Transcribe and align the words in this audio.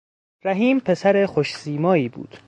رحیم 0.43 0.79
پسر 0.79 1.25
خوشسیمایی 1.25 2.09
بود. 2.09 2.37